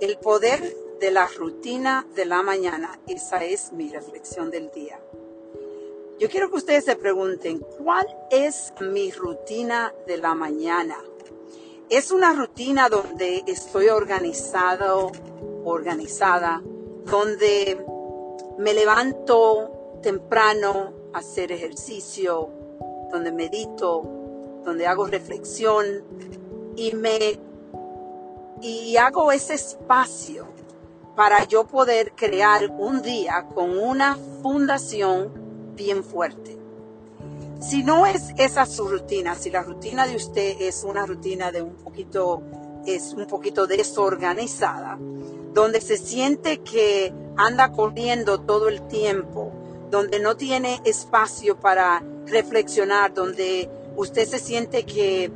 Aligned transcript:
El 0.00 0.18
poder 0.18 0.76
de 1.00 1.10
la 1.10 1.26
rutina 1.26 2.06
de 2.14 2.26
la 2.26 2.42
mañana. 2.42 3.00
Esa 3.06 3.42
es 3.44 3.72
mi 3.72 3.88
reflexión 3.90 4.50
del 4.50 4.70
día. 4.70 5.00
Yo 6.18 6.28
quiero 6.28 6.50
que 6.50 6.56
ustedes 6.56 6.84
se 6.84 6.96
pregunten, 6.96 7.60
¿cuál 7.82 8.06
es 8.30 8.74
mi 8.80 9.10
rutina 9.10 9.94
de 10.06 10.18
la 10.18 10.34
mañana? 10.34 10.96
Es 11.88 12.10
una 12.10 12.34
rutina 12.34 12.90
donde 12.90 13.42
estoy 13.46 13.88
organizado, 13.88 15.10
organizada, 15.64 16.62
donde 17.06 17.82
me 18.58 18.74
levanto 18.74 19.98
temprano 20.02 20.92
a 21.14 21.18
hacer 21.18 21.52
ejercicio, 21.52 22.50
donde 23.10 23.32
medito, 23.32 24.02
donde 24.64 24.86
hago 24.86 25.06
reflexión 25.06 26.04
y 26.76 26.92
me 26.92 27.38
y 28.62 28.96
hago 28.96 29.32
ese 29.32 29.54
espacio 29.54 30.46
para 31.16 31.44
yo 31.44 31.66
poder 31.66 32.12
crear 32.12 32.70
un 32.70 33.02
día 33.02 33.46
con 33.54 33.76
una 33.78 34.16
fundación 34.42 35.30
bien 35.74 36.04
fuerte. 36.04 36.58
Si 37.60 37.82
no 37.82 38.06
es 38.06 38.30
esa 38.38 38.64
su 38.64 38.88
rutina, 38.88 39.34
si 39.34 39.50
la 39.50 39.62
rutina 39.62 40.06
de 40.06 40.16
usted 40.16 40.56
es 40.60 40.82
una 40.82 41.04
rutina 41.04 41.52
de 41.52 41.62
un 41.62 41.74
poquito, 41.74 42.42
es 42.86 43.12
un 43.12 43.26
poquito 43.26 43.66
desorganizada, 43.66 44.98
donde 45.52 45.80
se 45.80 45.98
siente 45.98 46.58
que 46.58 47.12
anda 47.36 47.72
corriendo 47.72 48.40
todo 48.40 48.68
el 48.68 48.86
tiempo, 48.88 49.52
donde 49.90 50.20
no 50.20 50.36
tiene 50.36 50.80
espacio 50.84 51.60
para 51.60 52.02
reflexionar, 52.26 53.12
donde 53.12 53.68
usted 53.96 54.26
se 54.26 54.38
siente 54.38 54.84
que 54.84 55.30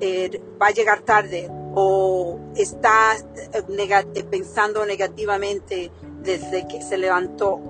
eh, 0.00 0.40
va 0.60 0.68
a 0.68 0.70
llegar 0.70 1.00
tarde 1.00 1.50
o 1.78 2.38
está 2.54 3.16
eh, 3.52 4.24
pensando 4.30 4.86
negativamente 4.86 5.90
desde 6.22 6.66
que 6.66 6.80
se 6.80 6.96
levantó. 6.96 7.60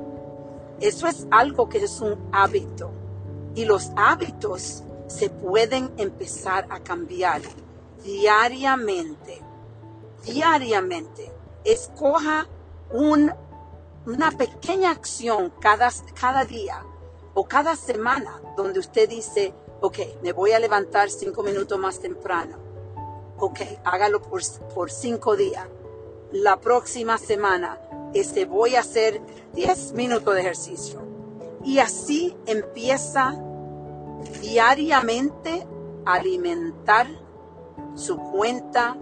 Eso 0.80 1.08
es 1.08 1.26
algo 1.32 1.68
que 1.68 1.78
es 1.78 2.00
un 2.00 2.16
hábito 2.30 2.92
y 3.56 3.64
los 3.64 3.90
hábitos 3.96 4.84
se 5.08 5.28
pueden 5.28 5.90
empezar 5.96 6.68
a 6.70 6.78
cambiar 6.78 7.42
diariamente. 8.04 9.40
Diariamente. 10.24 11.32
Escoja 11.64 12.46
una 12.92 14.30
pequeña 14.38 14.92
acción 14.92 15.52
cada, 15.58 15.90
cada 16.14 16.44
día 16.44 16.80
o 17.34 17.44
cada 17.48 17.74
semana 17.74 18.40
donde 18.56 18.78
usted 18.78 19.08
dice, 19.08 19.52
ok, 19.80 19.98
me 20.22 20.32
voy 20.32 20.52
a 20.52 20.60
levantar 20.60 21.10
cinco 21.10 21.42
minutos 21.42 21.76
más 21.76 21.98
temprano. 21.98 22.65
Ok, 23.38 23.60
hágalo 23.84 24.22
por, 24.22 24.40
por 24.74 24.90
cinco 24.90 25.36
días. 25.36 25.66
La 26.32 26.58
próxima 26.58 27.18
semana, 27.18 27.78
este, 28.14 28.46
voy 28.46 28.76
a 28.76 28.80
hacer 28.80 29.20
10 29.54 29.92
minutos 29.92 30.34
de 30.34 30.40
ejercicio. 30.40 31.00
Y 31.62 31.78
así 31.78 32.36
empieza 32.46 33.34
diariamente 34.40 35.66
a 36.04 36.14
alimentar 36.14 37.06
su 37.94 38.16
cuenta 38.16 38.96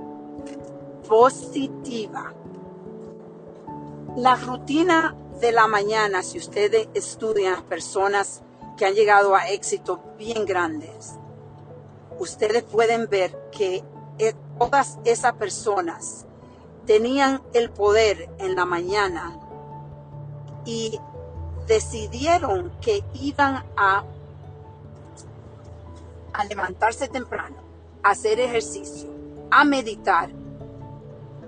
positiva. 1.09 2.33
La 4.17 4.37
rutina 4.37 5.17
de 5.41 5.53
la 5.53 5.67
mañana, 5.67 6.23
si 6.23 6.39
ustedes 6.39 6.89
estudian 6.95 7.63
personas 7.65 8.43
que 8.77 8.87
han 8.87 8.95
llegado 8.95 9.35
a 9.35 9.49
éxitos 9.49 10.01
bien 10.19 10.45
grandes, 10.45 11.15
ustedes 12.19 12.63
pueden 12.63 13.09
ver 13.09 13.51
que 13.51 13.85
todas 14.59 14.99
esas 15.05 15.35
personas 15.35 16.27
tenían 16.87 17.43
el 17.53 17.71
poder 17.71 18.29
en 18.39 18.55
la 18.55 18.65
mañana 18.65 19.39
y 20.65 21.01
decidieron 21.67 22.73
que 22.81 23.03
iban 23.15 23.65
a, 23.77 24.05
a 26.33 26.45
levantarse 26.45 27.09
temprano, 27.09 27.57
a 28.03 28.11
hacer 28.11 28.39
ejercicio, 28.41 29.09
a 29.51 29.65
meditar 29.65 30.31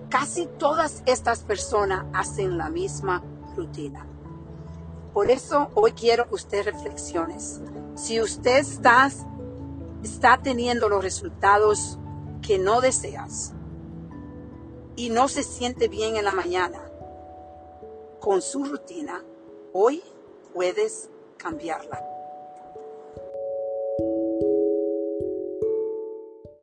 Casi 0.08 0.46
todas 0.46 1.02
estas 1.04 1.40
personas 1.40 2.06
hacen 2.12 2.56
la 2.56 2.70
misma 2.70 3.22
rutina. 3.56 4.06
Por 5.12 5.30
eso 5.30 5.70
hoy 5.74 5.92
quiero 5.92 6.28
que 6.28 6.36
usted 6.36 6.64
reflexiones. 6.64 7.60
Si 7.96 8.20
usted 8.20 8.58
está, 8.58 9.10
está 10.04 10.38
teniendo 10.38 10.88
los 10.88 11.02
resultados 11.02 11.98
que 12.46 12.58
no 12.58 12.80
deseas 12.80 13.52
y 14.94 15.10
no 15.10 15.28
se 15.28 15.42
siente 15.42 15.88
bien 15.88 16.16
en 16.16 16.24
la 16.24 16.32
mañana 16.32 16.80
con 18.20 18.40
su 18.40 18.64
rutina, 18.64 19.24
hoy 19.72 20.02
puedes 20.54 21.10
cambiarla. 21.36 22.15